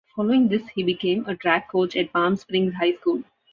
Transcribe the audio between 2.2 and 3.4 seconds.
Springs High School.